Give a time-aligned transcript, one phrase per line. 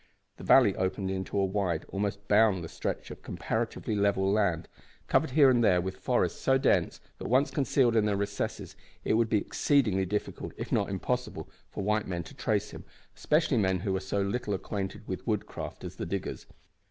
[0.37, 4.67] The valley opened into a wide, almost boundless stretch of comparatively level land,
[5.05, 8.75] covered here and there with forests so dense, that, once concealed in their recesses,
[9.05, 12.83] it would be exceedingly difficult if not impossible, for white men to trace him,
[13.15, 16.47] especially men who were so little acquainted with woodcraft as the diggers.